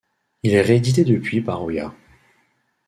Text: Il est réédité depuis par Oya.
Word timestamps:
Il 0.41 0.55
est 0.55 0.61
réédité 0.61 1.03
depuis 1.03 1.41
par 1.41 1.61
Oya. 1.61 1.93